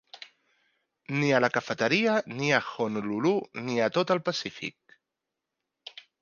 [1.17, 3.35] Ni a la cafeteria ni a Honolulu
[3.67, 4.99] ni a tot el Pacífic.